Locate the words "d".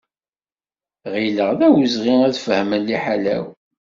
1.59-1.61